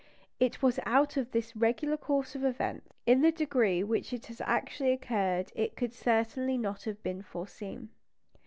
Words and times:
It 0.39 0.63
was 0.63 0.79
out 0.83 1.15
of 1.15 1.29
the 1.29 1.45
regular 1.55 1.95
course 1.95 2.33
of 2.33 2.43
events. 2.43 2.89
In 3.05 3.21
the 3.21 3.31
degree 3.31 3.81
in 3.81 3.87
which 3.87 4.11
it 4.13 4.25
has 4.25 4.41
actually 4.41 4.93
occurred 4.93 5.51
it 5.55 5.75
could 5.75 5.93
certainly 5.93 6.57
not 6.57 6.85
have 6.85 7.03
been 7.03 7.21
foreseen. 7.21 7.89